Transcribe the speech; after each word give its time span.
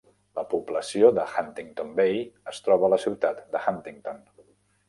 La 0.37 0.43
població 0.53 1.11
d'Huntington 1.17 1.93
Bay 2.01 2.17
es 2.53 2.65
troba 2.69 2.89
a 2.89 2.93
la 2.95 3.01
ciutat 3.07 3.47
d'Huntington. 3.53 4.27